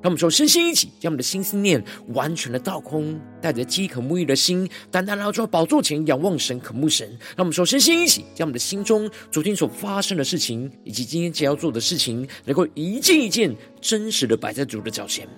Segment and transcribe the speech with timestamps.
[0.00, 1.82] 让我们说，身心一起，将我们的心思念
[2.14, 7.08] 完全的倒空，带着饥渴沐浴的心，单单来到宝座前仰望神，渴慕神。
[7.36, 15.28] 让我们说，身心一起，将我们的心中昨天所发生的事情，以及今天将要做的事情，能够一件一件真实的摆在主的脚前。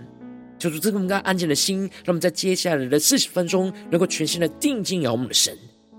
[0.58, 5.56] 求主赐给我们安静的心，让我们在接下来的四十分钟，能够全心的定睛仰望我们的神。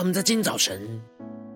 [0.00, 0.80] 让我们在今天早晨，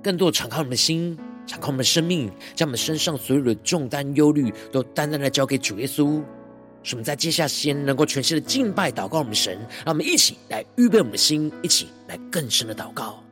[0.02, 6.22] 更多敞开我们的心，敞开我们的生命，将我们身上所有的重担、忧虑，都单单的交给主耶稣。
[6.82, 9.56] 使我们在接下先，能够全新的敬拜、祷告我们神。
[9.86, 13.23] 让我们一起来预备我们的心，一起来更深的祷告。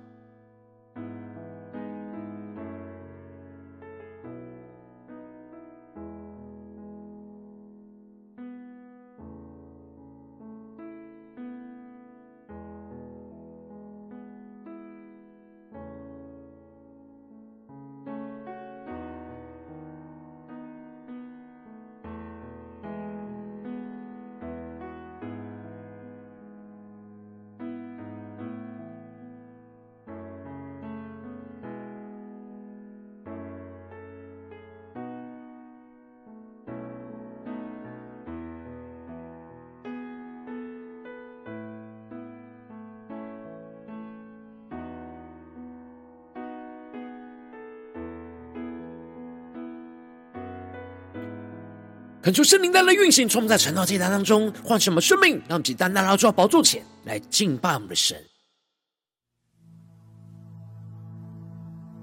[52.22, 58.16] 恳求圣灵带来运行，充满在晨祷祭坛当中，唤醒我们生命，让我们单单来到宝座前来敬拜我们的神。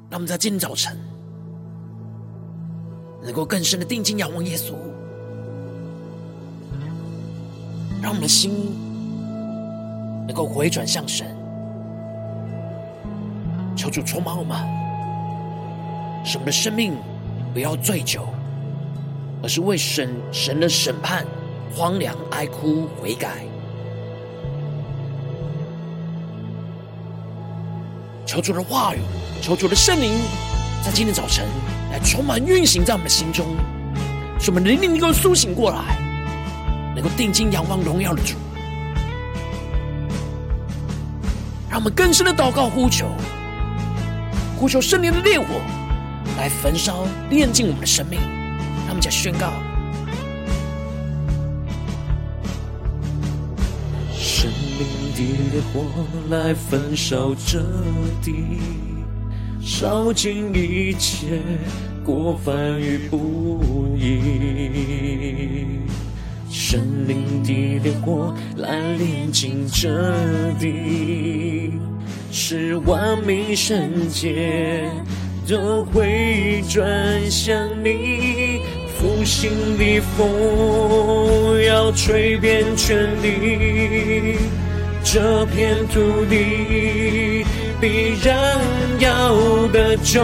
[0.09, 0.99] 让我们在今天早晨
[3.23, 4.73] 能够更深的定睛仰望耶稣，
[8.01, 8.75] 让我们的心
[10.27, 11.27] 能够回转向神，
[13.73, 14.57] 求主充满我们，
[16.25, 16.97] 使我们的生命
[17.53, 18.27] 不要醉酒。
[19.41, 21.25] 而是为神神的审判
[21.73, 23.45] 荒凉哀哭悔改，
[28.25, 28.99] 求主的话语，
[29.41, 30.11] 求主的圣灵，
[30.83, 31.45] 在今天早晨
[31.91, 33.55] 来充满运行在我们的心中，
[34.39, 35.97] 使我们灵灵能够苏醒过来，
[36.93, 38.35] 能够定睛仰望荣耀的主，
[41.69, 43.07] 让我们更深的祷告呼求，
[44.57, 45.45] 呼求圣灵的烈火
[46.37, 48.19] 来焚烧炼尽我们的生命。
[48.99, 49.53] 们在宣告：
[54.13, 55.21] 生命的
[55.53, 55.85] 烈火
[56.29, 57.63] 来焚烧这
[58.21, 58.59] 地，
[59.61, 61.39] 烧尽一切
[62.03, 65.79] 过犯与不义。
[66.51, 69.87] 生命的烈火来炼净这
[70.59, 71.71] 地，
[72.33, 74.91] 使万民圣洁
[75.47, 78.61] 都会转向你。
[78.99, 84.35] 复兴的风要吹遍全地，
[85.05, 87.45] 这片土地
[87.79, 88.59] 必然
[88.99, 89.33] 要
[89.69, 90.21] 得救。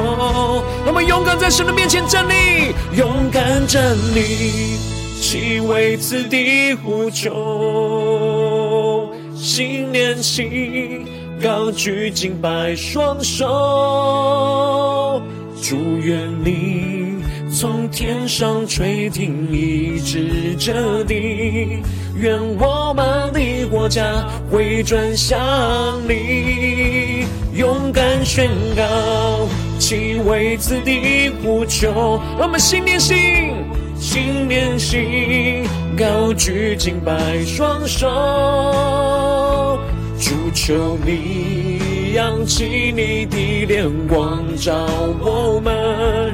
[0.86, 4.76] 我们勇敢在神的面前站立，勇敢站立，
[5.22, 11.06] 齐为此地呼求，心连心，
[11.42, 15.22] 高举敬拜双手，
[15.62, 16.95] 祝愿你。
[17.58, 21.82] 从天上垂听，一直这地，
[22.14, 24.04] 愿我们的国家
[24.52, 25.40] 回转向
[26.06, 29.48] 你，勇敢宣告，
[29.80, 32.20] 齐为此地呼求。
[32.38, 33.16] 我们心连心，
[33.98, 35.64] 心连心，
[35.98, 39.80] 高举敬拜双手，
[40.20, 44.74] 主求你扬起你的脸光照
[45.22, 46.25] 我们，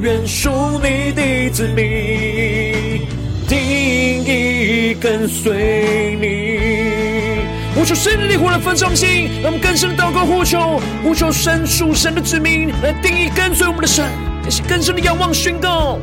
[0.00, 0.50] 愿属
[0.80, 3.06] 你的子民
[3.48, 6.58] 定义跟随你。
[7.74, 14.04] 呼求神的火来焚烧心，让我们更深的祷告呼求，呼求神属神的子民来定义跟随我们的神，
[14.44, 15.98] 也是更深的仰望宣告。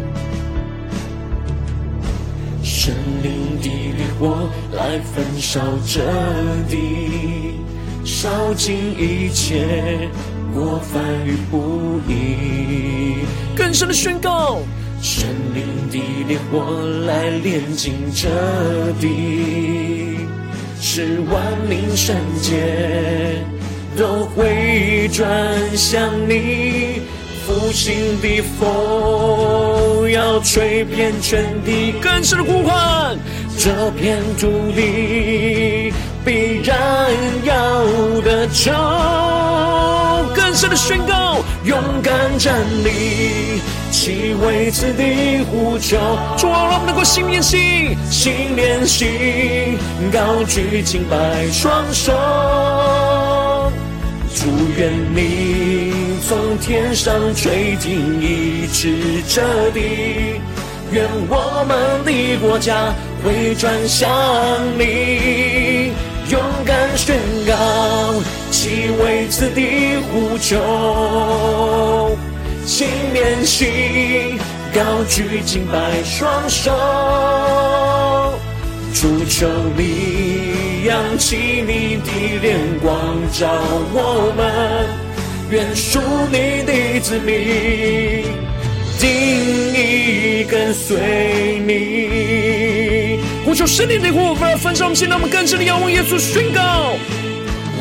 [2.62, 2.94] 神
[3.24, 6.02] 灵的烈火来焚烧这
[6.70, 7.60] 地，
[8.04, 10.10] 烧尽一切
[10.56, 13.26] 我犯与不义。
[13.58, 14.60] 更深的宣告，
[15.02, 18.30] 神灵的烈火来炼尽这
[19.02, 20.18] 地，
[20.80, 23.44] 是万民圣洁
[23.98, 25.28] 都回转
[25.76, 27.02] 向你。
[27.46, 33.16] 复兴的风要吹遍全地，更深的呼唤，
[33.58, 35.94] 这片土地
[36.26, 37.12] 必然
[37.44, 37.84] 要
[38.22, 38.72] 得救。
[40.56, 43.60] 更深的宣告，勇敢站立，
[43.92, 45.98] 齐为此地呼求。
[46.38, 49.78] 主啊，我们能够心连心，心连心，
[50.14, 52.14] 高举敬拜双手，
[54.34, 54.46] 祝
[54.78, 55.92] 愿你。
[56.26, 59.42] 从天上垂听，医治这
[59.72, 60.40] 地，
[60.90, 62.94] 愿我们的国家
[63.26, 64.10] 回转向
[64.80, 65.92] 你，
[66.30, 67.14] 勇敢宣
[67.46, 67.54] 告，
[68.56, 72.18] 齐为此地呼求，
[72.66, 74.40] 心连心，
[74.74, 76.72] 高举敬拜双手，
[78.94, 81.36] 主求你扬起
[81.68, 82.10] 你的
[82.42, 82.98] 脸光
[83.34, 83.46] 照
[83.94, 84.88] 我们。
[85.52, 86.00] 愿属
[86.32, 88.24] 你的子民，
[88.98, 89.06] 定
[89.74, 93.20] 意跟随你。
[93.44, 96.94] 呼求圣灵的火，焚烧我们心，让我们更深的仰望耶稣，宣告：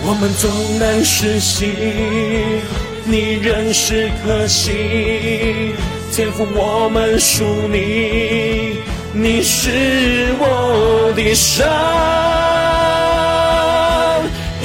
[0.06, 1.74] 我们纵然失信，
[3.06, 5.72] 你仍是可信。
[6.12, 7.42] 天父，我们属
[7.72, 8.76] 你，
[9.14, 9.70] 你是
[10.38, 11.66] 我的神，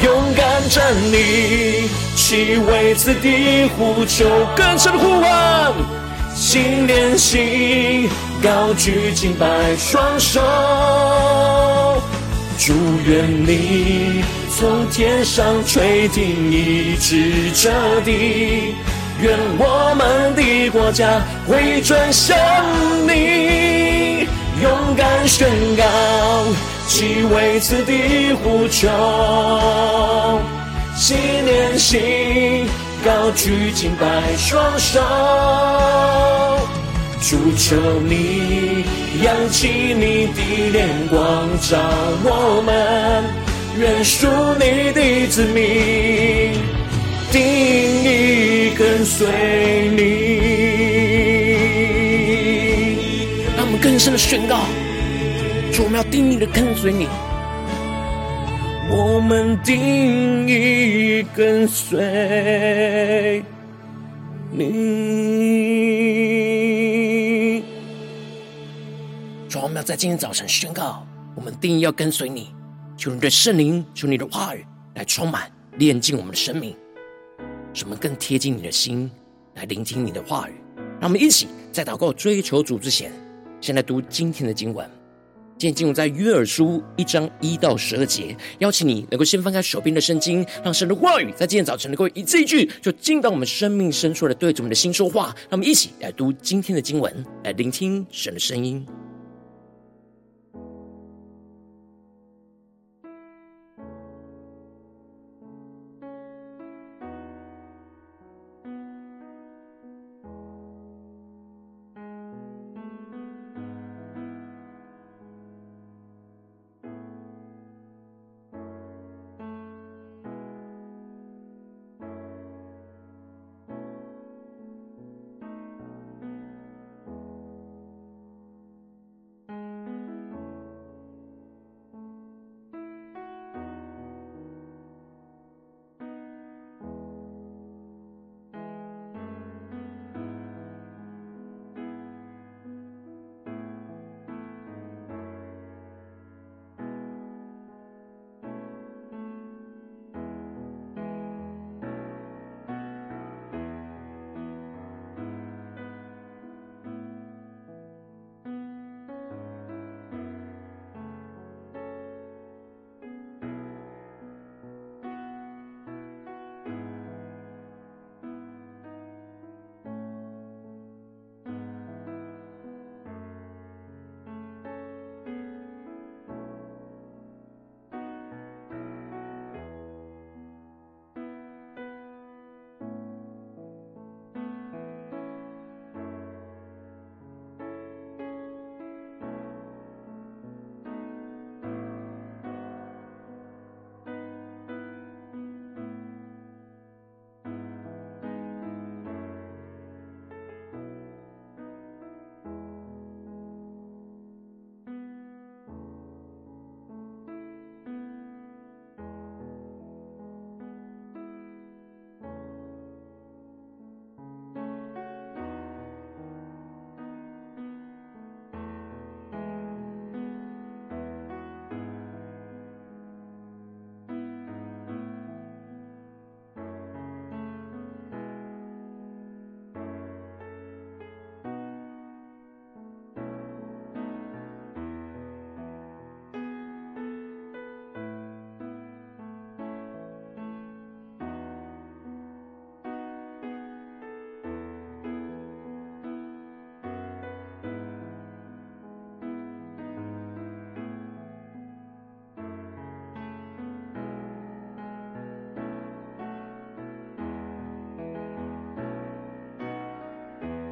[0.04, 1.90] 勇敢站立。
[2.16, 4.26] 齐为此地呼求，
[4.58, 5.74] 更深呼唤，
[6.36, 8.10] 心连心，
[8.44, 9.48] 高举敬拜
[9.78, 10.42] 双手，
[12.58, 12.74] 祝
[13.08, 14.22] 愿你
[14.60, 17.72] 从天上垂听，医治这
[18.02, 18.76] 地，
[19.22, 22.38] 愿我们的国家回转向
[23.08, 24.28] 你，
[24.62, 25.48] 勇敢宣
[25.78, 25.86] 告，
[26.90, 28.90] 齐为此地呼求。
[30.94, 31.16] 信
[31.46, 32.68] 念心，
[33.06, 35.00] 高举敬拜双手，
[37.22, 38.84] 主求你
[39.24, 41.78] 扬起你的脸光照
[42.26, 43.24] 我们，
[43.80, 44.28] 愿属
[44.60, 46.52] 你的子民
[47.32, 47.42] 定
[48.04, 49.26] 意跟随
[49.96, 50.02] 你。
[53.56, 54.66] 让我们更深的宣告，
[55.72, 57.08] 主，我们要定意的跟随你。
[58.92, 63.42] 我们定义跟随
[64.52, 64.66] 你。
[69.48, 72.50] 主，我们要在今天早晨宣告，我们定义要跟随你。
[73.00, 74.66] 求你对圣灵，求你的话语
[74.96, 76.76] 来充满，炼净我们的生命，
[77.74, 79.10] 使我们更贴近你的心，
[79.56, 80.54] 来聆听你的话语。
[81.00, 83.10] 让我们一起在祷告追求主之前，
[83.62, 84.86] 先来读今天的经文。
[85.58, 95.34] 今天进入在约珥书一章一到十二节，邀请你能够先翻开手边的圣经，让神的话语在今天早晨能够一字一句，就进到我们生命深处来对着我们的心说话。
[95.44, 98.86] 让我们一起来读今天的经文，来聆听神的声音。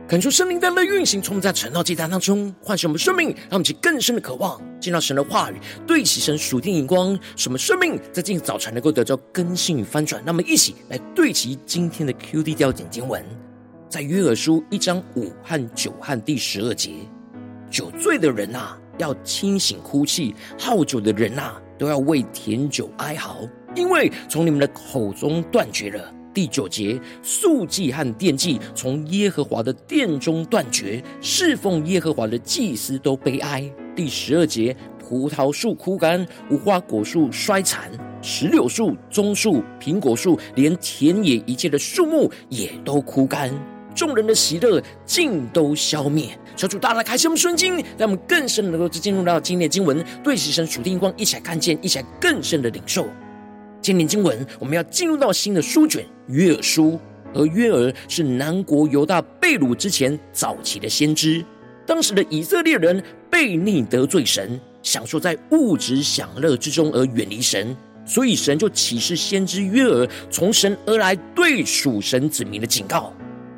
[0.08, 10.24] 感受圣灵的运行，充满在晨祷祭坛当中唤醒我们生命，让我们去更深的渴望见到神的话语，对齐神属天眼光，使我们生命在今早晨能够得到更新与翻转。
[10.26, 13.22] 那么，一起来对齐今天的 QD 调点经文，
[13.90, 16.92] 在约珥书一章五和九和第十二节：
[17.70, 23.40] 酒醉的人呐，要清醒哭泣；好酒的人呐，都要为甜酒哀嚎，
[23.76, 26.14] 因为从你们的口中断绝了。
[26.38, 33.68] 第九节，素祭和奠祭从耶和华的殿中断绝，侍奉耶和华的祭司都悲哀。
[33.96, 37.90] 第十二节，葡萄树枯干，无花果树衰残，
[38.22, 43.52] 石榴树、棕树、苹果树，连田野一切的树木也都枯干，
[43.96, 46.30] 众人的喜乐尽都消灭。
[46.56, 53.08] 求主大大开启我们顺经，让我们更深能够进入到今天的经文，对齐神属天光，一起来看见，一起来更深的领受。
[53.88, 57.00] 今年经文，我们要进入到新的书卷约珥书，
[57.34, 61.42] 而约珥是南国犹大被掳之前早期的先知。
[61.86, 63.02] 当时的以色列人
[63.32, 67.74] 悖逆得罪神，享受在物质享乐之中而远离神，
[68.06, 73.14] 所以神就启示先知约珥从神而来对属神子民的警告。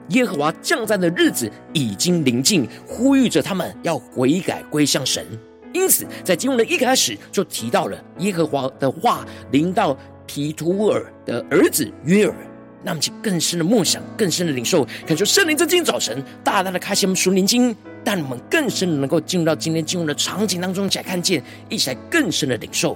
[0.09, 5.25] 耶和华降灾的日子已经临近，呼吁着他们要悔改归向神。
[5.73, 9.97] 因此，在经文的一开始就提到了耶和华的话临到。
[10.29, 12.35] 毗土珥的儿子约尔，
[12.83, 22.95] 让我们去更深的梦想，更深的领受，感受圣灵在今天早晨大大的开启我们属灵经，但我们更深的能够进入到今天经文的场景当中，才看见，一起来更深的领受。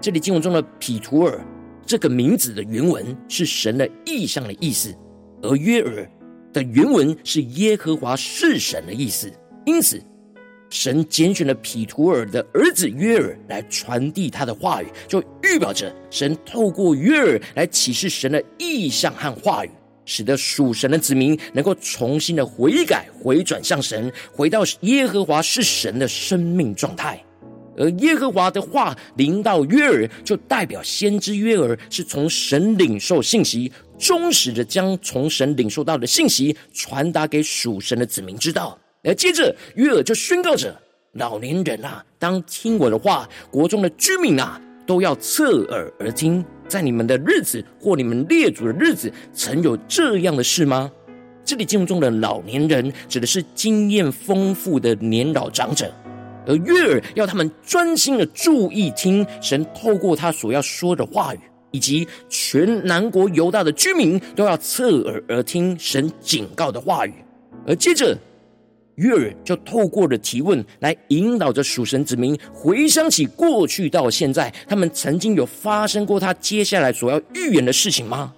[0.00, 1.38] 这里经文中的毗土珥
[1.86, 4.92] 这个名字的原文是神的意象的意思，
[5.42, 6.10] 而约尔
[6.52, 9.32] 的原文是耶和华是神的意思，
[9.64, 10.02] 因此。
[10.70, 19.70] 神拣选了毗土珥的儿子约尔来传递他的话语，就预表着神透过约尔来启示神的意象和话语，
[20.04, 27.20] 使得属神的子民能够重新的悔改、回转向神，回到耶和华是神的生命状态。
[27.76, 38.78] 而耶和华的话临到约尔，就代表先知约尔是从神领受信息，忠实的将从神领受到的信息传达给属神的子民知道。
[39.02, 40.78] 而接着，约珥就宣告着
[41.16, 46.44] ：“老年人啊，当听我的话；国中的居民啊，都要侧耳而听。
[46.68, 50.92] 在你们的日子或你们列祖的日子，曾有这样的事吗？”
[51.42, 55.90] 这里经文中的老年人，指的是经验丰富的年老长者，
[56.46, 61.40] 而约珥要他们专心的注意听神透过他所要说的话语，
[61.70, 67.14] 以及全南国犹大的居民都要侧耳而听神警告的话语，
[67.66, 68.14] 而接着。
[68.96, 78.32] 约珥就透过了提问来引导着属神子民回想起过去到现在，他们曾经有发生过他接下来所要预言的事情吗？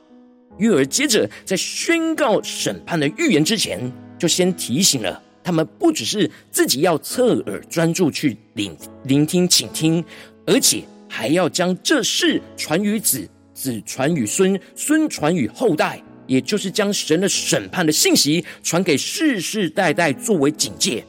[0.59, 10.05] 约珥接着在宣告审判的预言之前，就先提醒了他们，不只是自己要侧耳专注去聆聆听倾听，
[10.47, 16.01] 而且还要将这事传于子，子传于孙，孙传于后代。
[16.27, 21.05] 也就是将神的审判的信息传给世世代代作为警戒，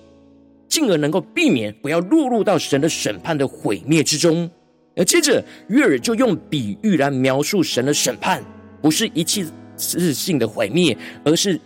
[0.67, 4.49] 进而能够避免不要落入到神的审判的毁灭之中。
[4.95, 8.43] 而接着约尔就用比喻来描述神的审判，
[8.81, 11.59] 不是一次性的毁灭，而是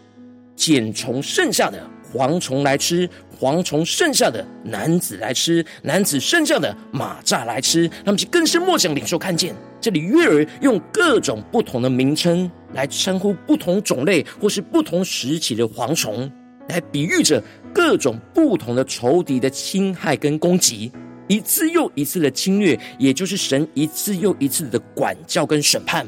[0.55, 3.09] 捡虫剩下的蝗虫来吃。
[3.39, 9.55] 蝗虫剩下的男子来吃，男子剩下的马蚱来吃，他们就更是莫想领受看见。
[9.79, 16.29] 这里月儿用各种不同的名称来称呼不同种类或是不同时期的蝗虫，
[16.67, 17.41] 来比喻着
[17.73, 20.91] 各种不同的仇敌的侵害跟攻击，
[21.27, 26.05] 一次又一次的侵略，也就是神一次又一次的管教跟审判，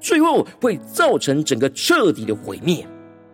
[0.00, 2.86] 最后会造成整个彻底的毁灭。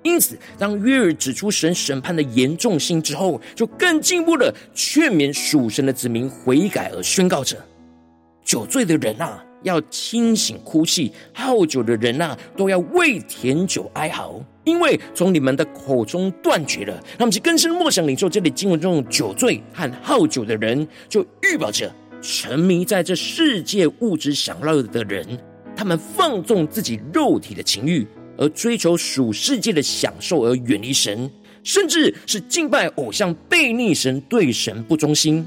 [0.02, 7.57] 因此，当约珥指出神审判的严重性之后，就更进一步的劝勉属神的子民悔改，而宣告着：
[8.45, 17.02] 酒醉的人啊，要清醒哭泣；好酒的人啊，都要为甜酒哀嚎，因为从你们的口中断绝了。
[17.19, 25.26] 那么，其更深默想领受这里经文中酒醉和好酒的人，就预表着沉迷在这世界物质享乐的人，
[25.76, 28.07] 他们放纵自己肉体的情欲。
[28.38, 31.30] 而追求属世界的享受而远离神，
[31.62, 35.47] 甚至是敬拜偶像、悖逆神、对神不忠心。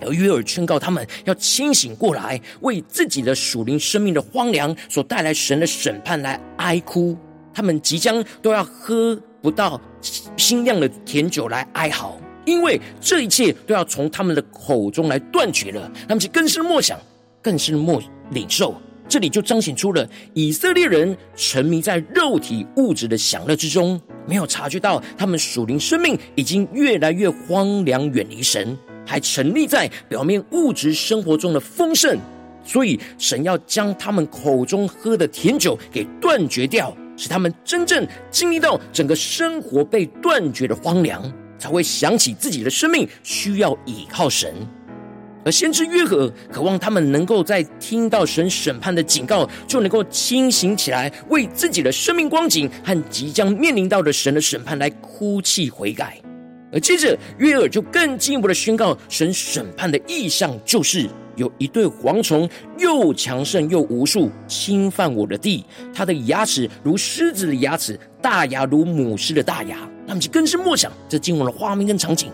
[0.00, 7.16] 而约尔劝告他们要清醒过来，为自己的属灵生命的荒凉所带来神的审判来哀哭。
[7.52, 9.80] 他们即将都要喝不到
[10.36, 15.90] 新酿的甜酒来哀嚎，因为这一切都要从他们的口中来断绝了。
[16.02, 16.96] 他们就更深默想，
[17.42, 18.80] 更深默领受。
[19.08, 32.18] 这里就彰显出了以色列人沉迷在肉体物质的享乐之中，没有察觉到他们属灵生命已经越来越荒凉，远离神，还沉溺在表面物质生活中的丰盛。
[32.62, 44.54] 所以，神要将他们口中喝的甜酒给断绝掉，使他们真正经历到整个生活被断绝的荒凉，才会想起自己的生命需要倚靠神。
[45.48, 56.20] 而先知约珥渴望他们能够在听到神审判的警告，就能够清醒起来，为自己的生命光景和即将面临到的神的审判来哭泣悔改。
[56.70, 61.08] 而接着，约尔就更进一步的宣告，神审判的意象就是。
[61.36, 65.64] 有一对蝗虫，又强盛又无数，侵犯我的地。
[65.94, 69.88] 它的牙齿如狮子的牙齿，大牙如母狮的大牙。
[70.04, 72.30] 那么就更是默想这经文的画面跟场景。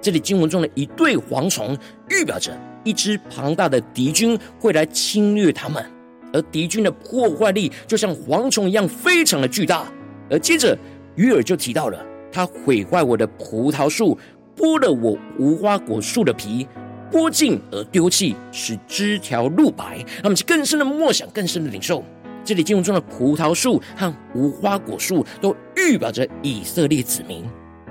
[0.00, 1.76] 这里经文中的一对蝗虫，
[2.08, 5.84] 预表着一支庞大的敌军会来侵略他们，
[6.32, 9.86] 而敌军的破坏力就像蝗虫一样，非常的巨大。
[10.30, 10.76] 而接着
[11.16, 14.18] 约珥就提到了，他毁坏我的葡萄树，
[14.56, 16.66] 剥了我无花果树的皮。
[17.12, 19.98] 剥尽而丢弃，使枝条露白。
[20.22, 22.04] 那么，就更深的默想，更深的领受。
[22.44, 27.44] 这里经文中的葡萄树和无花果树，都预表着以色列子民。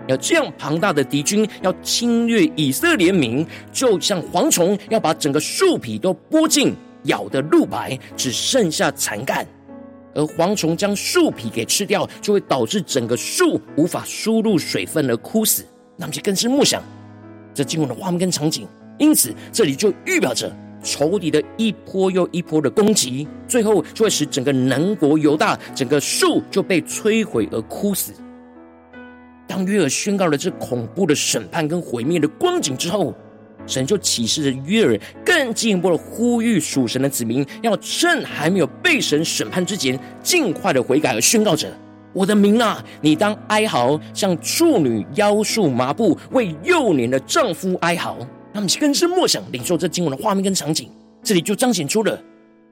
[0.09, 9.45] 有这样庞大的敌军要侵略以色列民，就像蝗虫要把整个树皮都剥尽，咬得露白，只剩下残干。
[10.15, 15.63] 而蝗虫将树皮给吃掉，就会导致整个树无法输入水分而枯死。
[15.95, 16.81] 那么，就更是梦想
[17.53, 18.67] 这经文的画面跟场景。
[18.97, 20.51] 因此，这里就预表着
[20.83, 28.11] 仇敌的一波又一波的攻击，最后就会使整个南国犹大整个树就被摧毁而枯死。
[29.49, 33.15] 当约尔宣告了这恐怖的审判跟毁灭的光景之后，
[33.65, 41.67] 神就启示着约尔更进一步的呼吁属神的子民，要趁还没有被神审判之前，尽快的悔改而宣告着
[42.13, 48.17] ：“我的民啊，你当哀嚎，像处女腰束麻布，为幼年的丈夫哀嚎。”
[48.53, 50.91] 他们更深默想领受这经文的画面跟场景，
[51.23, 52.21] 这里就彰显出了，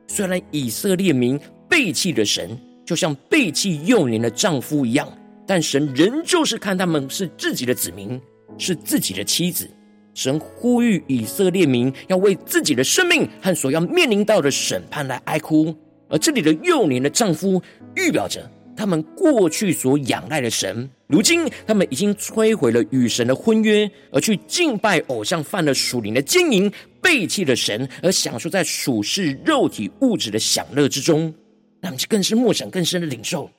[0.08, 5.08] 虽然以色列民背弃了神，就像背弃幼年的丈夫一样，
[5.48, 8.22] 但神仍旧是看他们是自己的子民，
[8.58, 9.68] 是自己的妻子。
[10.14, 15.74] 神呼吁以色列民要为自己的生命和所要面临到的审判来哀哭，
[16.10, 17.62] 而这里的幼年的丈夫
[17.96, 18.52] 预表着。
[18.76, 31.34] 他们过去所仰赖的神，如今他们已经摧毁了与神的婚约，而去敬拜偶像，犯了属灵的奸淫，背弃了神，而享受在属世肉体物质的享乐之中。
[31.82, 33.50] 那么就更是默想更深的领受。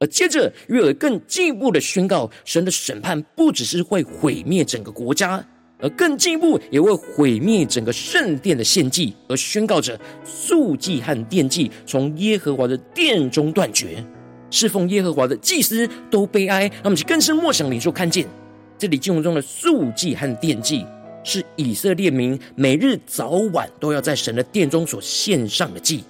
[0.00, 5.44] 而接着约珥更进一步的宣告，神的审判不只是会毁灭整个国家，
[5.80, 14.04] 而更进一步也会毁灭整个圣殿的献祭，而宣告着素祭和奠祭从耶和华的殿中断绝。
[14.50, 18.24] 侍奉耶和华的祭司都悲哀，那么就更深默想领受看见，
[18.78, 20.86] 这里经文中的素祭和奠祭，
[21.24, 26.04] 是以色列民每日早晚都要在神的殿中所献上的祭，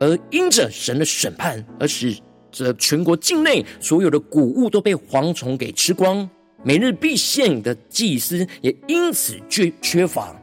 [0.00, 2.16] 而因着神的审判，而使
[2.52, 6.28] 这全国境内所有的谷物都被蝗虫给吃光，
[6.62, 10.36] 每日必献的祭司也因此缺缺乏，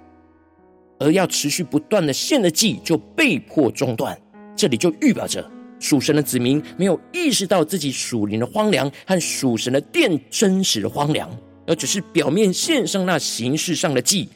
[0.99, 4.19] 而要持续不断的献的祭就被迫中断，
[4.55, 5.49] 这里就预表着。
[5.79, 11.29] 属神的子民没有意识到自己属灵的荒凉和属神的殿真实的荒凉，
[11.65, 14.27] 而只是表面献上那形式上的祭，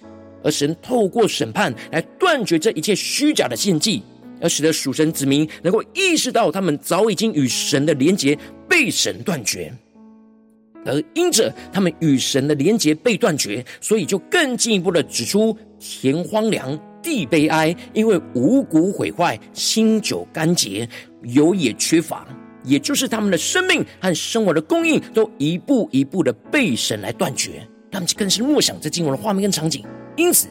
[0.41, 4.03] 而神透过审判来断绝这一切虚假的献祭，
[4.41, 9.73] 要使得属神子民能够意识到他们早已经与神的连结被神断绝，
[10.85, 16.79] 而因着他们与神的连结被断绝，所以就更进一步的指出田荒凉。
[17.03, 20.87] 地悲哀，因为五谷毁坏，新酒干竭，
[21.23, 22.25] 油也缺乏，
[22.63, 27.61] 也就是他们的生命和生活的供应都一步一步的被神来断绝。
[27.91, 29.83] 他们更是默想这经文的画面跟场景，
[30.15, 30.47] 因此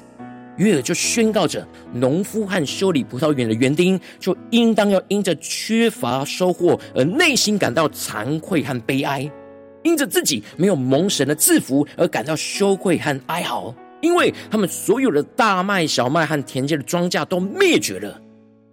[0.57, 9.31] 约珥就宣告着：农夫和修理葡萄园的园丁，就应当要因着缺乏收获而内心感到惭愧和悲哀，
[9.83, 13.75] 因着自己没有蒙神的赐福而感到羞愧和哀嚎。
[14.03, 18.21] 因为他们所有的大麦、小麦和田间的庄稼都灭绝了。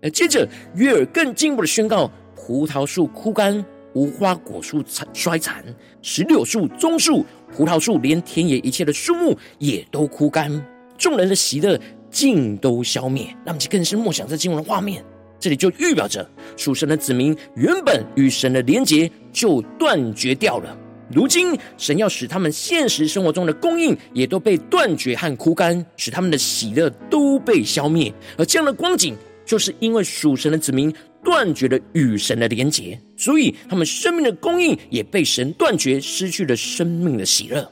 [0.02, 3.64] 而接着约珥更进一步的宣告：葡萄树枯干，
[3.94, 5.64] 无花果树衰残，
[6.02, 7.24] 石榴树、棕树、
[7.56, 10.52] 葡萄树，连田野一切的树木也都枯干，
[11.00, 11.80] 众人的喜乐
[12.12, 13.36] 尽都消灭。
[13.44, 15.04] 那么就更是默想这经文的画面，
[15.40, 20.78] 这里就预表着属神的子民原本与神的连结就断绝掉了。
[21.12, 28.14] 如今，神要使他们现实生活中的供应也都被断绝和枯干，使他们的喜乐都被消灭。
[28.38, 37.68] 而这样的光景，就是因为属神的子民断绝了与神的连结，所以他们生命的供应也被神断绝，失去了生命的喜乐。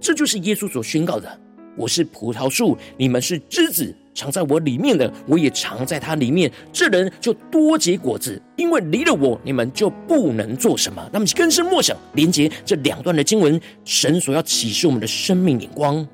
[0.00, 1.40] 这就是耶稣所宣告的
[1.76, 3.94] ：“我是葡萄树，你们是枝子。
[4.16, 6.48] 藏在我里面的，我也藏在他里面。
[6.72, 16.06] 这人就多结果子，因为离了我，你们就不能做什么。”那么，更深默想连接这两段的经文，神所要启示我们的生命眼光。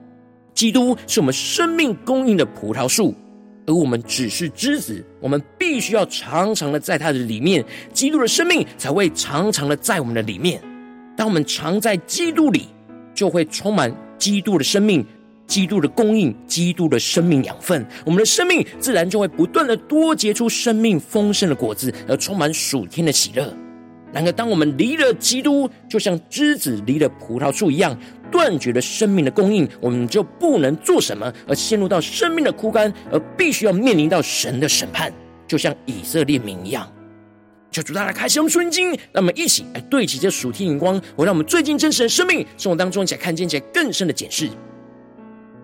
[0.54, 3.14] 基督是我们生命供应的葡萄树，
[3.66, 5.04] 而我们只是枝子。
[5.20, 10.58] 我们必须要常常的在他的里面，基督的生命才会常常的在我们的里面。
[11.18, 12.68] 当我们常在基督里，
[13.14, 15.04] 就会充满基督的生命、
[15.50, 17.84] 基督的供应、基督的生命养分。
[18.04, 23.52] 我们的生命自然就会不断的多结出生命丰盛的果子，而充满属天的喜乐。
[24.12, 27.98] 然而，当我们离了基督，就像枝子离了葡萄树一样。
[28.30, 35.12] 断绝了生命的供应，我们就不能做什么，而陷入到生命的枯干，而必须要面临到神的审判，
[35.48, 36.88] 就像以色列民一样。
[37.72, 44.48] 求主大家开启我们属灵经，让我们一起来对齐这属天眼光，我让我们最近真实的生命生活当中，一起来看见一些更深的解释。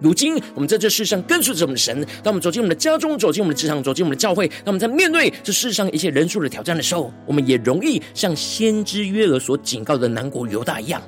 [0.01, 11.03] 如今我们在这世上跟随着我们的神，当我们走进我们的家中，走进我们的职场，走进我们的教会，当我们在面对这世上一切人数的挑战的时候，我们也容易像先知约珥所警告的南国犹大一样。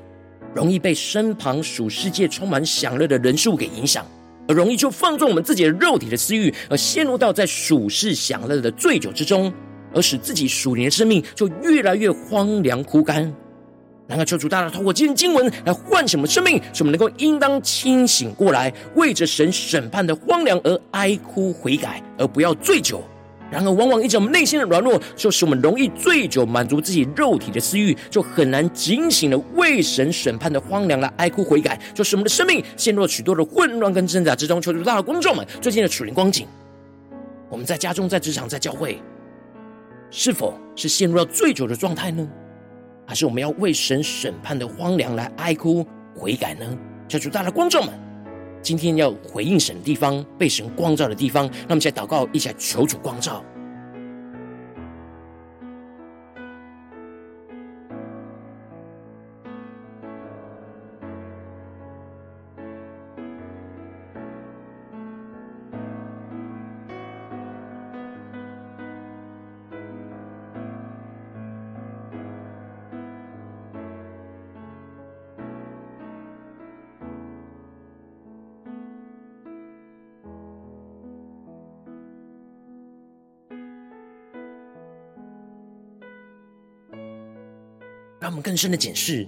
[0.55, 4.05] 容易被身旁属世界充满享乐的人数给影响，
[4.49, 9.53] 而容易就放纵我们自己的肉体的私欲，而陷入到在属世享乐的醉酒之中，
[9.95, 13.33] 而使自己属灵的生命就越来越荒凉枯干。
[14.09, 23.05] 然而，求主大大透过今天经文来唤醒我们生命，使我们能够应当清醒过来，为着神审判的荒凉而哀哭悔改，而不要醉酒。
[23.51, 34.61] 然而，往往因着我们内心的软弱，就使我们容易醉酒，满足自己肉体的私欲，就很难警醒的为神审判的荒凉来哀哭悔改，就使我们的生命陷入了许多的混乱跟挣扎之中。
[34.61, 36.47] 求主大大观众们，最近的处灵光景，
[37.51, 39.03] 我们在家中、在职场、在教会，
[40.11, 42.27] 是否是陷入到醉酒的状态呢？
[43.09, 45.83] 还是我们要为神审判的荒凉来哀哭
[46.15, 46.79] 悔改呢？
[47.09, 47.99] 求主大的观众们。
[48.61, 53.43] 今天要回应神的地方，被神光照的地方，那么在祷告，一下求主光照。
[88.29, 89.27] 让我们更深的检视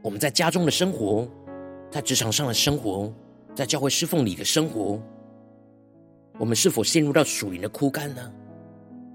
[0.00, 1.28] 我们在家中的生活，
[1.90, 3.12] 在职场上的生活，
[3.52, 5.02] 在教会侍奉里的生活，
[6.38, 8.32] 我们是否陷入到属灵的枯干呢？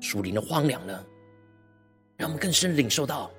[0.01, 1.05] 属灵的荒凉呢？
[2.17, 3.31] 让我们更深领受到，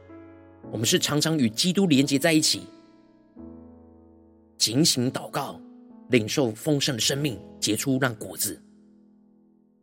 [0.73, 2.63] 我们是常常与基督连接在一起，
[4.57, 5.61] 警醒祷告，
[6.09, 8.59] 领受丰盛的生命，结出那果子，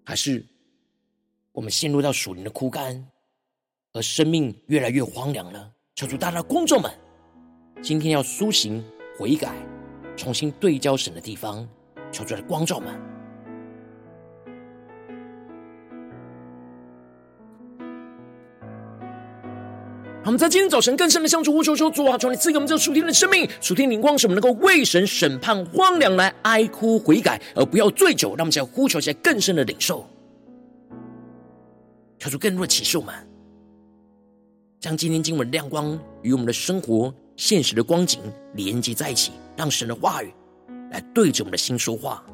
[0.04, 0.44] 还是
[1.52, 3.08] 我们陷入到属灵的枯干，
[3.94, 5.72] 而生命越来越荒凉呢？
[6.02, 6.90] 求主大家的光照们，
[7.80, 8.84] 今天要苏醒
[9.20, 9.54] 悔改，
[10.18, 11.64] 重新对焦神的地方，
[12.12, 12.92] 求主的光照们。
[20.26, 28.30] 我们在今天早晨更深的向主呼求说：主啊，求你赐给我们这属天的生命，属天灵光，使我们能够为神审判荒凉，来哀哭悔改，而不要醉酒。
[28.30, 30.10] 让我们在呼求起来更深的领受，
[32.18, 33.14] 求主更多的启示我们。
[34.82, 38.20] 将今天经文亮光与我们的生活现实的光景
[38.56, 40.34] 连接在一起，让神的话语
[40.90, 42.26] 来对着我们的心说话。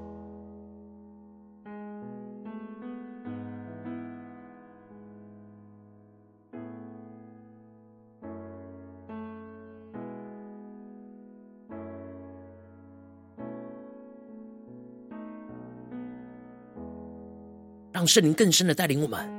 [17.92, 19.30] 让圣灵更深的带领我们，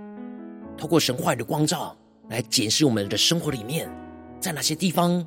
[0.76, 1.96] 透过神话语的光照。
[2.28, 3.88] 来检视我们的生活里面，
[4.40, 5.26] 在哪些地方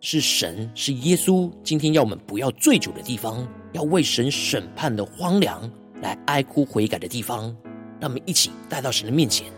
[0.00, 7.44] 是神是耶稣今天要我们不要醉酒的地方，要为神审判的荒凉，来哀哭悔改的地方，
[8.00, 9.52] 让我们一起带到神的面前。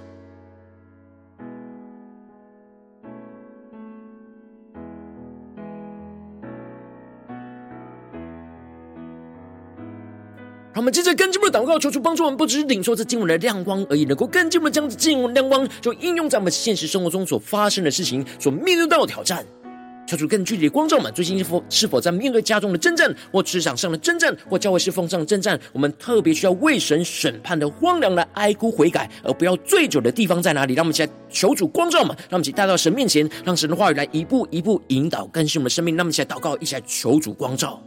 [10.79, 19.45] 我们接着更进一步的祷告，求主帮助我们，不只是领受这经文的亮光而已，能够更进一步的将这经文亮光就应用在我们现实生活中所发生的事情、所面对到的挑战。
[20.07, 25.59] 求主更具体的光照我们，最近是否是否在面对家中的征战，或职场上的征战，或教会侍奉上的征战？
[25.73, 30.75] 我们特别需要为神审判的荒凉来哀哭悔改，而不要醉酒的地方在哪里？
[30.75, 35.97] 让我们一起来求主光照我们，让我们一起带到神面前，让神的话语来一步一步引导更新我们的生命。
[35.97, 37.83] 让我们一起来祷告，一起来求主光照。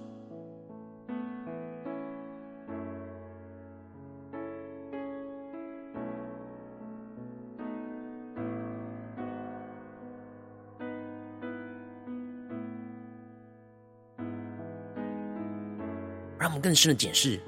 [16.42, 17.40] 让我们更深的检视，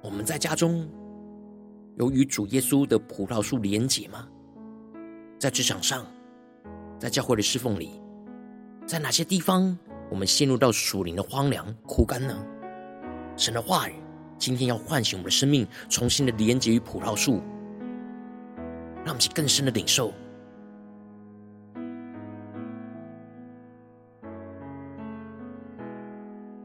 [0.00, 0.88] 我们在家中
[1.96, 4.28] 有与主耶稣的葡萄树连结吗？
[5.36, 6.06] 在职场上，
[6.96, 8.00] 在教会的侍奉里，
[8.86, 9.76] 在哪些地方
[10.08, 12.38] 我们陷入到属灵的荒凉枯干呢？
[13.36, 13.94] 神的话语
[14.38, 17.42] 今天要唤醒我们的生命，重新的连结于葡萄树，
[18.98, 20.12] 让我们去更深的领受。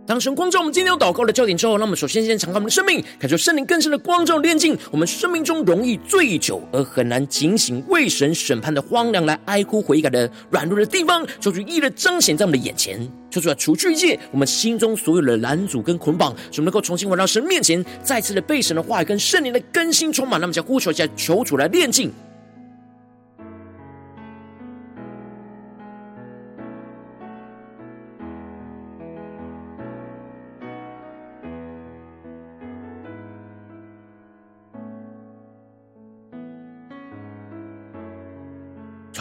[0.10, 20.42] 当神光照我们今天要祷告的焦点之后，那么首先先敞开我们的生命，感受圣灵更深的光照炼净我们生命中容易醉酒而很难警醒为神审判的荒凉来哀哭悔改的软弱的地方，求主一一彰显在我们的眼前，求主要除去一切我们心中所有的拦阻跟捆绑，使我们能够重新回到神面前，再次的被神的话语跟圣灵的更新充满。
[20.42, 22.12] 那么将呼求一下，求主来炼净。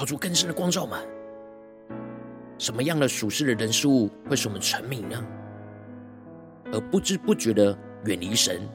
[0.09, 0.99] 主更深的光照们，
[2.57, 5.23] 什么样的属世的人事物会使我们沉迷呢？
[6.73, 8.67] 而不知不觉的远离神，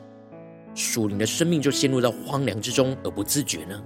[0.76, 3.84] 属灵的生命就陷入到荒凉之中而不自觉呢？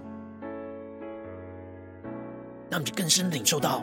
[2.70, 3.82] 那么就更深领受到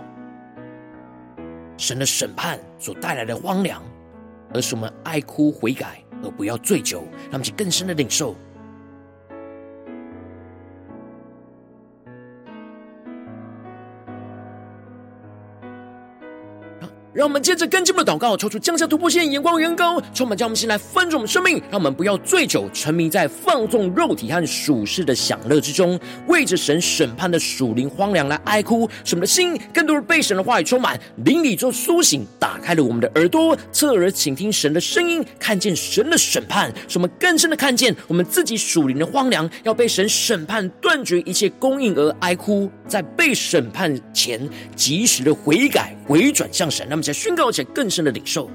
[1.78, 3.82] 神的审判所带来的荒凉，
[4.52, 7.04] 而使我们爱哭悔改，而不要醉酒。
[7.30, 8.36] 那么就更深的领受。
[17.14, 21.62] 让我们接着跟进我们的祷告，抽出降下突破线眼光，远高，充满将我们心来分足我们生命。
[21.70, 28.90] 让我们不要醉酒，沉迷在放纵肉体和属世的享乐之中，为着神审判的属灵荒凉来哀哭。
[29.04, 36.72] 使我们的心更多的被神的话语充满，灵里做苏醒，打开了我们的耳朵，侧耳倾听神的声音，看见神的审判。
[36.88, 46.84] 使我们更深的看见我们自己属灵的荒凉，要被神审判，断绝一切供应而哀哭，在被审判前及时的悔改回转向神。
[46.90, 47.03] 那么。
[47.04, 48.50] 在宣告起更深的领受，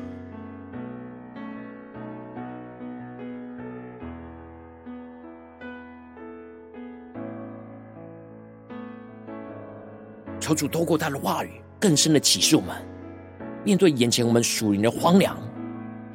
[10.40, 12.76] 求主透过他的话语，更深的启示我们，
[13.64, 15.38] 面对眼前我们属灵的荒凉，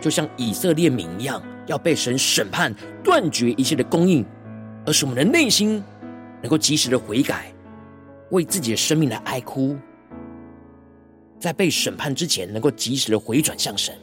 [0.01, 4.27] 就像以色列民一样，要被神审判，断绝一切的供应，
[4.85, 5.81] 而是我们的内心
[6.43, 7.53] 能够及时的悔改，
[8.31, 9.77] 为自己的生命来哀哭。
[11.45, 13.95] 在被审判之前，能够及时的回转向神，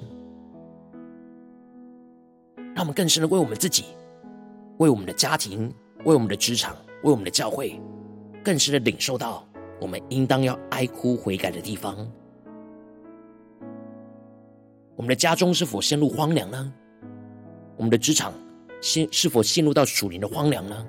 [2.76, 3.86] 让我们更深的为我们自己、
[4.78, 5.74] 为我们的家庭、
[6.06, 7.82] 为我们的职场、为我们的教会，
[8.44, 9.44] 更深的领受到
[9.80, 12.08] 我们应当要哀哭悔改的地方。
[14.96, 16.74] 我们的家中是否陷入荒凉呢？
[17.76, 18.32] 我们的职场
[18.82, 20.88] 陷是否陷入到属灵的荒凉呢？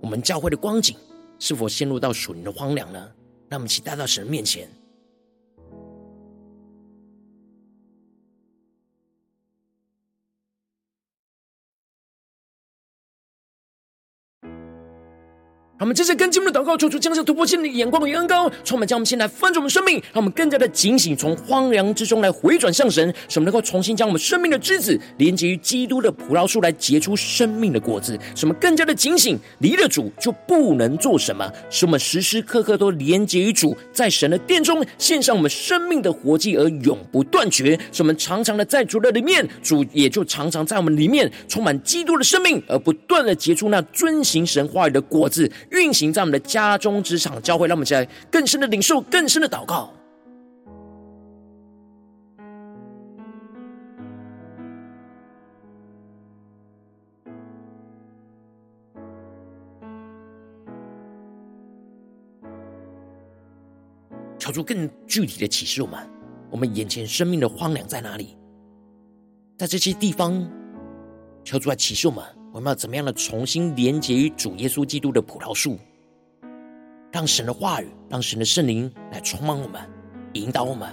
[0.00, 0.96] 我们教会的光景
[1.40, 3.10] 是否陷入到属灵的荒凉呢？
[3.48, 4.68] 让我们一起带到神面前。
[15.78, 28.18] 我们接着跟进的祷告，求主将这突破性的眼光与恩膏，充满将我们先来翻转我们生命，让我们更加的警醒，从荒凉之中来回转向神，使我们能够重新将我们生命的枝子连接于基督的葡萄树，来结出生命的果子。
[28.34, 31.52] 使我们更加的警醒，离了主就不能做什么。
[31.68, 37.78] 使我们时时刻刻都连接于主，在神的殿中献上我们生命的活祭，而永不断绝。
[37.92, 45.52] 使我们常常的在主的里面，主也就常常在我们里面，充满基督的生命，而不断的结出那遵行神话语的果子。
[45.70, 49.92] 运行在我们的家中、职场、教会，让我们在更深的领受、更深的祷告，
[64.38, 65.98] 求出更具体的启示我们：
[66.50, 68.36] 我们眼前生命的荒凉在哪里？
[69.58, 70.46] 在这些地方，
[71.42, 72.22] 求主来启示我们。
[72.56, 75.76] 我们要怎么样的重新连接于主耶稣基督的葡萄树，
[77.12, 79.82] 让神的话语，让神的圣灵来充满我们，
[80.32, 80.88] 引导我们，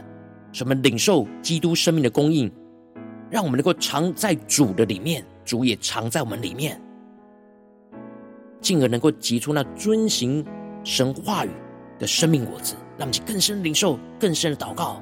[0.52, 2.52] 使我们领受基督生命的供应，
[3.30, 6.82] 让我们能够常在主的里面，主也常在我们里面，
[8.60, 10.46] 进而能够结出那遵行
[10.84, 11.52] 神话语
[11.98, 15.02] 的生命果子，让我们去更深领受，更深的祷告。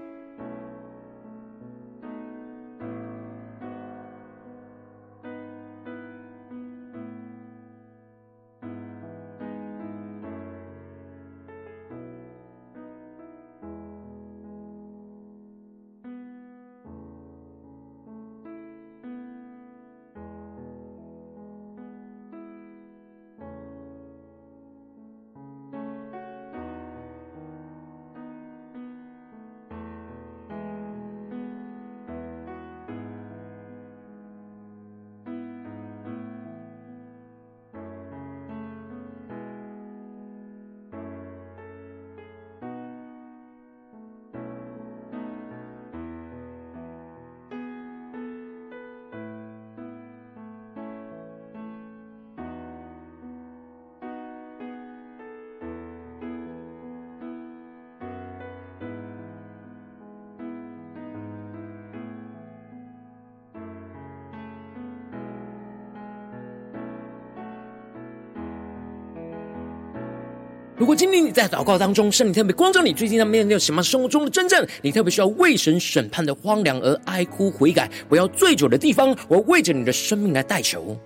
[70.81, 80.97] 如果今天你在祷告当中，圣灵特别光照你，最近在面对什么生活中的真正，你特别需要为神审判的荒凉而哀哭悔改，不要醉酒的地方，我要为着你的生命来代求。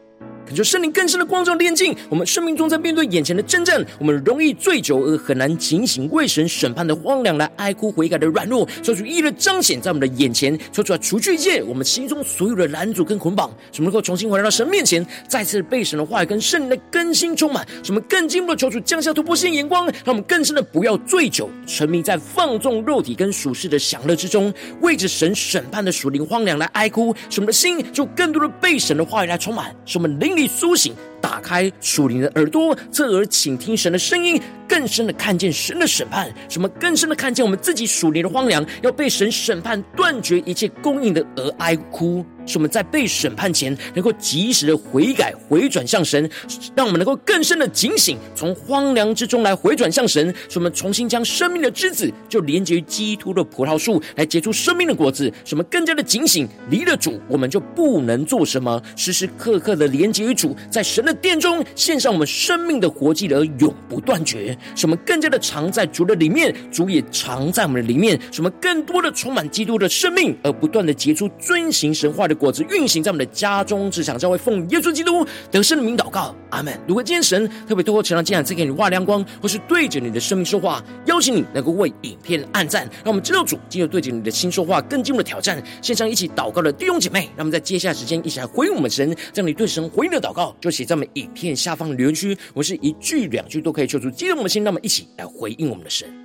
[0.55, 1.93] 恳求圣灵更深的光照炼净。
[2.09, 30.95] 我们生命中，在面对眼前的征战，我们容易醉酒而很难警醒，为神审判的荒凉来哀哭悔改的软弱，求主一一的彰显在我们的眼前，求主来除去一切我们心中所有的拦阻跟捆绑，使我们能够重新回到神面前，再次被神的话语跟圣灵的更新充满，使我们更进一步的求主降下突破性眼光，让我们更深的不要醉酒，沉迷在放纵肉体跟属世的享乐之中，为着神审判的属灵荒凉来哀哭，使我们的心就更多的被神的话语来充满，使我们灵里苏醒。
[31.25, 36.31] 打开属灵的耳朵，侧耳倾听神的声音，更深的看见神的审判。
[36.47, 42.23] 什么更深的看见我们自己属灵的荒凉，要被神审判，断绝一切供应的而哀哭。
[42.47, 46.29] 使我们在被审判前，能够及时的悔改回转向神，
[46.75, 50.31] 让我们能够更深的警醒，从荒凉之中来回转向神。
[50.47, 55.25] 使我们重新将生命的枝子，就连接于基督的葡萄树，来结出生命的果子。
[55.43, 58.79] 使我们更加的警醒，离了主，我们就不能做什么。
[58.95, 64.57] 时时刻刻的连接于主，在神的殿中献上我们生命的活祭，而永不断绝。
[64.75, 68.19] 什么更加的藏在主的里面，主也藏在我们的里面。
[68.31, 72.11] 什么更多的充满基督的生命，而不断的结出遵行神。
[72.13, 76.77] 话的果子运行在我们的家中，职场教会，奉耶稣基督得胜的名祷告，阿门。
[76.87, 77.49] 如果今天神。
[77.67, 85.61] 特别透过成长经文赐给你画亮光，或是对着你的生命说话，邀请你能够为影片按赞，让我们知道主今日对着你的心说话，更进一步的挑战。
[85.81, 89.89] 线上一起祷告的弟兄姐妹，让我们在接下来时间一起来回应我们神，将你对神。
[89.89, 96.24] 回应的祷告就写在我们影片下方留言区，我是一句两句都可以求出激动的心，让我们一起来回应我们的神。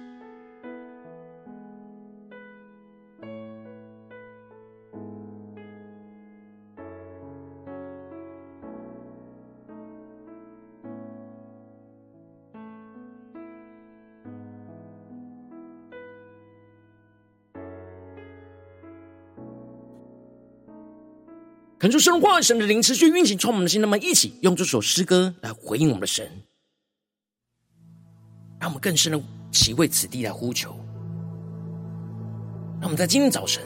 [21.81, 23.81] 恳求神话，神的灵持续运行，充满我们的心。
[23.81, 26.31] 那么，一起用这首诗歌来回应我们的神，
[28.61, 29.19] 让我们更深的
[29.51, 30.79] 祈为此地来呼求。
[32.79, 33.63] 让我们在今天早晨，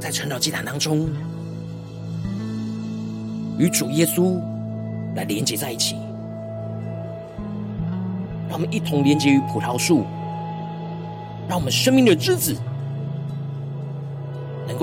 [0.00, 1.08] 在晨祷祭坛当中，
[3.56, 4.40] 与主耶稣
[5.14, 5.94] 来连接在一起。
[8.48, 10.04] 让我们一同连接于葡萄树，
[11.48, 12.56] 让我们生命的枝子。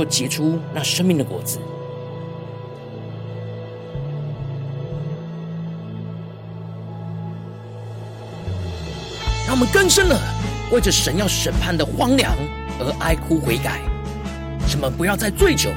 [0.02, 1.60] 够结出那生命的果子，
[9.46, 10.20] 让我们更深的
[10.72, 12.34] 为着神要审判的荒凉
[12.80, 13.80] 而哀哭悔改。
[14.68, 15.70] 什么不要再醉酒，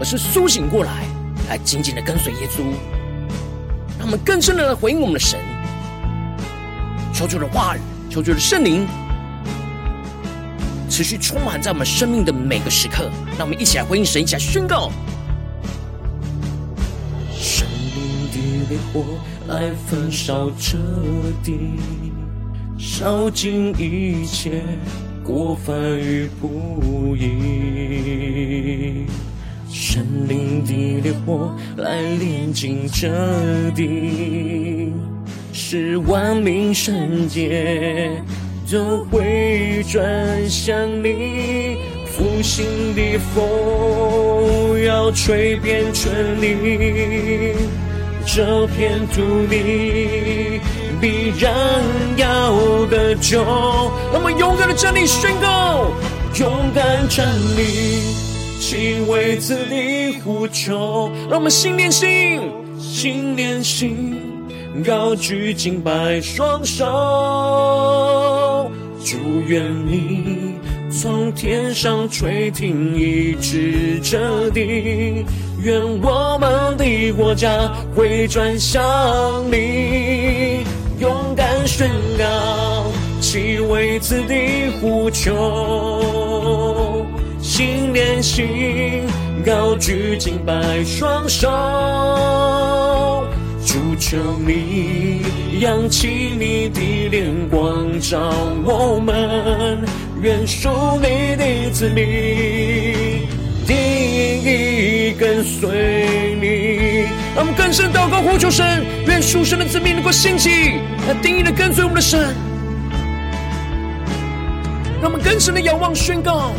[0.00, 1.04] 而是苏醒过来，
[1.48, 2.64] 来紧紧的跟随耶稣。
[3.98, 5.38] 让我们更深的来回应我们的神。
[7.14, 8.84] 求主的话语，求主的圣灵，
[10.90, 13.08] 持续充满在我们生命的每个时刻。
[13.38, 14.90] 让我们一起来回应神，一起来宣告。
[17.32, 18.36] 生命的
[18.68, 19.04] 烈火
[19.46, 20.76] 来焚烧这
[21.42, 21.78] 地，
[22.76, 24.62] 烧尽一切
[25.22, 29.06] 过犯与不义。
[29.72, 34.92] 生命的烈火来炼净这地。
[35.52, 38.22] 使万民圣洁
[38.70, 47.56] 都会转向你，复兴的风要吹遍全地，
[48.24, 50.60] 这片土地
[51.00, 51.52] 必然
[52.16, 53.42] 要得救。
[54.12, 55.90] 让我们勇敢的站立宣告，
[56.38, 58.14] 勇敢站立，
[58.60, 61.10] 起为子的呼求。
[61.28, 62.40] 让我们心连心，
[62.78, 64.16] 心连心。
[64.86, 66.86] 高举敬拜双手，
[69.04, 70.54] 祝愿你
[70.90, 75.24] 从天上垂听医治这地，
[75.62, 78.82] 愿我们的国家回转向
[79.50, 80.64] 你，
[80.98, 81.88] 勇敢宣
[82.18, 84.34] 告，其为子的
[84.80, 87.06] 呼求，
[87.40, 88.46] 心连心，
[89.46, 91.48] 高举敬拜双手。
[93.70, 95.22] 主求你
[95.60, 98.18] 扬起你的脸光照
[98.64, 99.78] 我们，
[100.20, 100.68] 愿属
[101.00, 102.04] 你的子民
[103.68, 103.76] 定
[104.42, 107.06] 义跟随你。
[107.36, 110.50] 让我们更深祷告呼求神，愿属神的子民能够兴起，
[111.06, 112.34] 来定义的跟随我们的神。
[115.00, 116.50] 让我们更深的仰望宣告。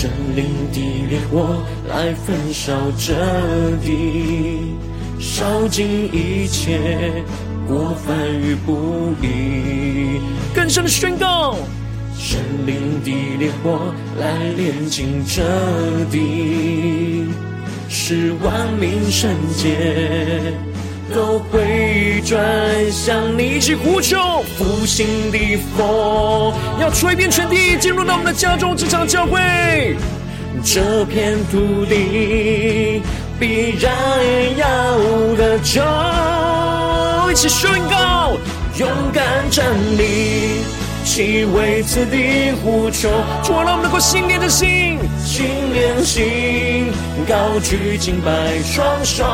[0.00, 0.80] 生灵的
[1.10, 3.12] 烈火来焚烧这
[3.84, 4.74] 地，
[5.18, 7.22] 烧尽一切
[7.68, 10.22] 过犯与不义。
[10.54, 11.54] 更深的宣告，
[12.16, 15.42] 生灵的烈火来炼净这
[16.10, 17.26] 地，
[17.90, 20.54] 使万民圣洁。
[21.14, 22.40] 都回转
[22.90, 25.38] 向你，一起呼求复兴的
[25.76, 29.96] 风，要吹遍全地，进入到我们的家中、职场、教会。
[30.64, 33.02] 这片土地
[33.38, 33.92] 必然
[34.56, 34.66] 要
[35.36, 35.82] 得救，
[37.30, 38.32] 一起宣告，
[38.78, 40.62] 勇敢站立，
[41.04, 43.08] 起为此地呼求。
[43.42, 46.92] 主啊，让我们能够心连着心，心连心，
[47.26, 49.24] 高举敬拜双手。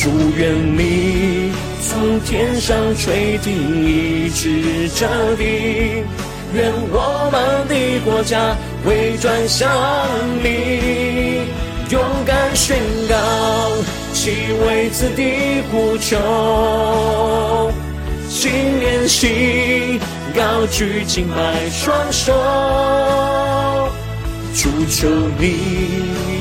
[0.00, 1.50] 祝愿你
[1.82, 6.04] 从天上垂听一直这地，
[6.54, 7.74] 愿我们的
[8.04, 9.68] 国家回转向
[10.40, 11.40] 你，
[11.90, 12.78] 勇敢宣
[13.08, 13.16] 告，
[14.12, 14.30] 其
[14.64, 17.72] 为子的呼求，
[18.28, 19.98] 心连心，
[20.32, 22.32] 高举敬拜双手，
[24.54, 25.08] 主求
[25.40, 25.97] 你。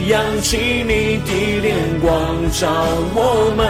[0.08, 2.70] 扬起你的脸光照
[3.14, 3.68] 我们，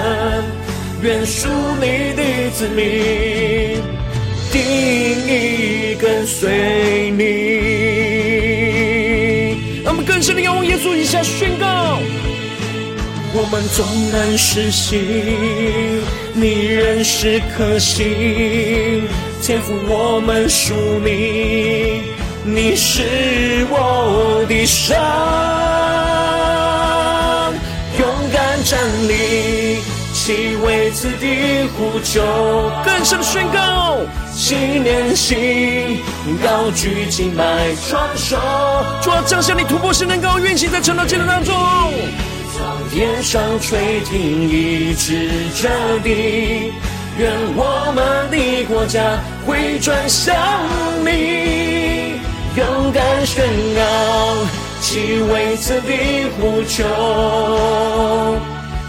[1.02, 1.50] 愿属
[1.82, 2.22] 你的
[2.52, 3.82] 子民
[4.52, 4.62] 定
[5.28, 7.24] 义跟随你。
[9.84, 11.98] 让我们更深的仰望耶稣，一下宣告：
[13.34, 13.84] 我们纵
[14.14, 15.00] 然失信，
[16.34, 19.08] 你仍是可信，
[19.42, 22.04] 天父我们属你，
[22.48, 24.98] 你是我的神。
[28.70, 28.78] 站
[29.08, 29.78] 立，
[30.14, 32.22] 起为子的呼求，
[32.84, 34.00] 更深宣告，
[34.34, 36.04] 心连心，
[36.44, 38.38] 高举敬拜双手，
[39.02, 41.56] 主要降下你突破性能高运行在晨祷祭坛当中，
[42.52, 45.70] 从天上垂听一直这
[46.00, 46.74] 地，
[47.18, 50.36] 愿我们的国家回转向
[51.06, 51.87] 你，
[52.58, 53.46] 勇敢宣
[53.76, 53.82] 告，
[54.82, 56.84] 起为子地呼求。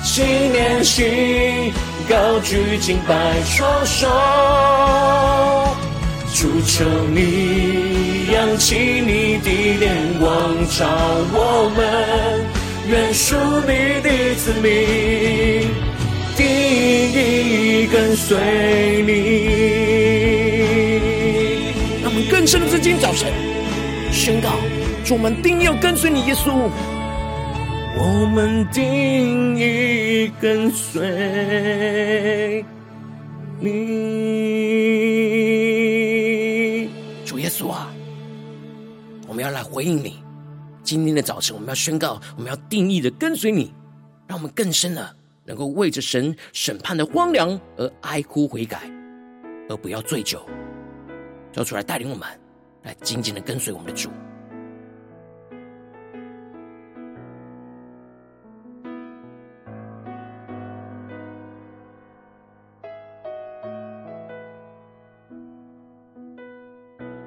[0.03, 1.71] 心连心，
[2.09, 3.15] 高举敬拜
[3.45, 4.09] 双手，
[6.35, 10.33] 主求你扬起你的脸光
[10.71, 10.87] 照
[11.35, 11.85] 我们，
[12.89, 15.69] 愿属你的子民
[16.39, 16.47] 定
[17.13, 19.13] 意跟随你。
[22.03, 23.31] 让我们更深的在今天早晨
[24.29, 24.51] 宣告，
[25.07, 26.69] 主我们定要跟随你，耶稣。
[27.97, 32.63] 我们定意跟随
[33.59, 33.71] 你，
[37.25, 37.91] 主耶稣啊，
[39.27, 40.23] 我们要来回应你。
[40.83, 43.73] 今天的早晨，我们要宣告，我们要定义的跟随你。
[44.27, 45.17] 让我们更深的
[45.47, 48.83] 能够为着神审判的荒凉而哀哭悔改，
[49.71, 50.45] 而不要醉酒。
[51.51, 52.29] 叫出来带领我们，
[52.83, 54.11] 来紧紧的跟随我们的主。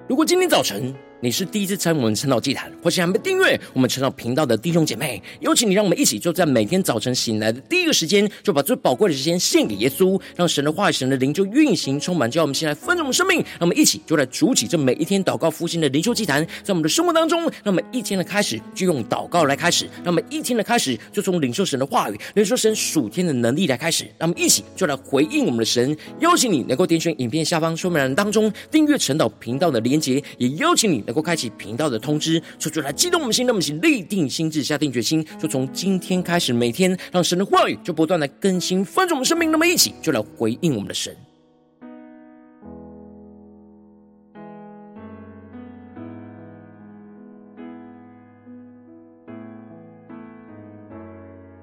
[0.07, 0.93] 如果今天早晨，
[1.23, 13.37] 你是第一次参与我们晨祷祭坛，或是还没订阅我们晨祷频道的弟兄姐妹，有请你让我们一起就在每天早晨醒来的第一个时间，就把最宝贵的时间献给耶稣，让神的话语、神的灵就运行充满，叫我们先来分盛我们生命。
[13.37, 24.05] 让我们一起就来主起这每一天祷告复兴的灵修祭坛，在我们的生活当中，让我们一天的开始就用祷告来开始，让我们一天的开始就从领受神的话语、领受神属天的能力来开始。
[24.17, 25.95] 让我们一起就来回应我们的神。
[26.19, 39.51] 邀请你能够点选影片下方说明栏当中订阅晨祷频道的连结，也邀请你能够开启频道的通知，说出来激动我们心，那么请立定心志，下定决心，就从今天开始，每天让神的话语就不断的更新翻转我们生命。
[39.51, 41.13] 那么一起就来回应我们的神。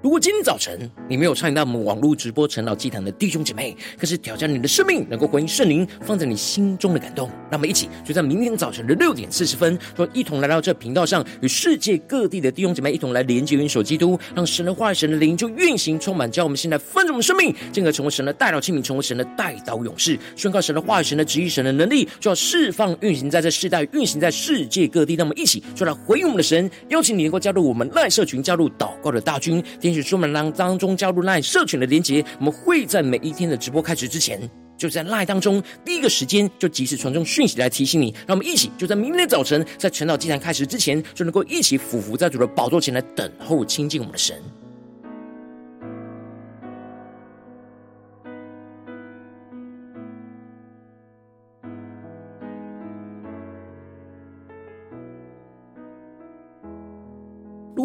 [0.01, 25.17] 如果今天早晨你没有参与到我们网络直播晨祷祭坛的弟兄姐妹，可是挑战你的生命，能够回应圣灵放在你心中的感动，那么一起就在明天早晨的六点四十分，说一同来到这频道上，与世界各地的弟兄姐妹一同来连接、元首基督，让神的话语、神的灵就运行充满，叫我们现在分盛我们生命，进而成为神的代祷器皿，成为神的代祷勇士，宣告神的话语、神的旨意、神的能力，就要释放运行在这世代，运行在世界各地。
[25.17, 29.61] 那么一起就来回应我们的神，邀请你能够加入我们赖社群，加入祷告的大军，
[30.03, 34.41] 说明栏当中加入 LINE 社群的连结，我们会在每一天的直播开始之前，
[34.77, 44.37] 就在 LINE 当中第一个时间就及时传送讯息来提醒你，让我们一起就在明天早晨在晨祷祭坛开始之前，就能够一起俯伏在主的宝座前来等候亲近我们的神。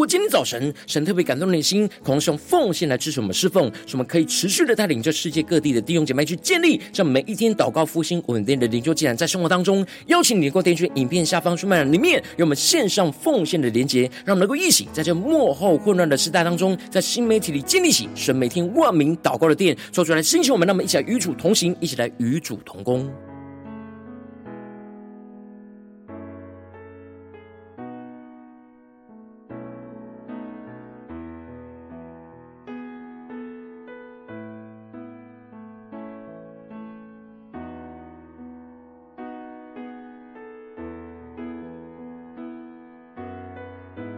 [0.05, 23.09] 今天早晨神特别感动你的心，可能是用奉献来支持我们侍奉，使我们可以持续的带领着世界各地的弟兄姐妹去建立，让每一天祷告复兴稳定的灵修祭坛，在生活当中，邀请你能够点选影片下方说明栏里面有我们线上奉献的连结，让我们能够一起在这幕后混乱的时代当中，在新媒体里建立起神每天万名祷告的殿，说出来兴起我们，让我们一起来与主同行，一起来与主同工。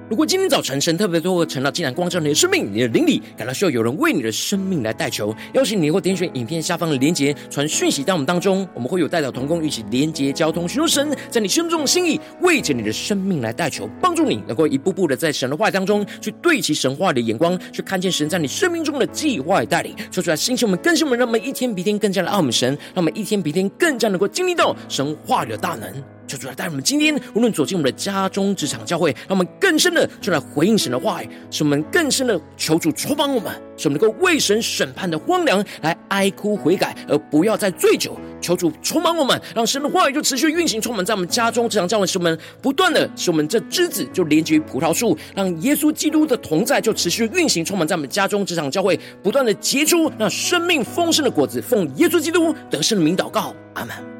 [0.08, 25.92] 如果今天早晨神特别透过晨祷，竟然光照你的生命，你的灵里感到需要有人为你的生命来代求，邀请你能够点选影片下方的连结，传讯息到我们当中，我们会有代表同工一起连结交通，寻求神在你生命中的心意，为着你的生命来代求，帮助你能够一步步的在神的话当中去对齐神话的眼光，去看见神在你生命中的计划与带领，说出来，兴起我们更新我们，让我们一天比一天更加的爱我们神，让我们一天比一天更加能够经历到神话语的大能。
[26.28, 38.18] 求主来带我们今天，无论走进我们的家中、职场、教会，让我们更深的就来回应神的话语，使我们更深的求主充满我们，使我们能够为神审判的荒凉来哀哭悔改，而不要再醉酒。
[38.42, 51.62] 求主充满我们，让神的话语就持续运行，充满在我们家中、职场、教会，使我们不断的使我们这枝子就连接于葡萄树，让耶稣基督的同在就持续运行，充满在我们家中、职场、教会，不断的结出那生命丰盛的果子。
[51.62, 54.15] 奉耶稣基督得胜的名祷告，阿门。